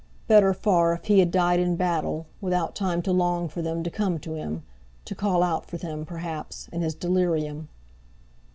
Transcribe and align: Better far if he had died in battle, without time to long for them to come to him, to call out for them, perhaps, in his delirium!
Better 0.25 0.51
far 0.51 0.93
if 0.93 1.05
he 1.05 1.19
had 1.19 1.29
died 1.29 1.59
in 1.59 1.75
battle, 1.75 2.25
without 2.41 2.73
time 2.73 3.03
to 3.03 3.11
long 3.11 3.47
for 3.47 3.61
them 3.61 3.83
to 3.83 3.91
come 3.91 4.17
to 4.21 4.33
him, 4.33 4.63
to 5.05 5.13
call 5.13 5.43
out 5.43 5.67
for 5.67 5.77
them, 5.77 6.05
perhaps, 6.07 6.67
in 6.69 6.81
his 6.81 6.95
delirium! 6.95 7.69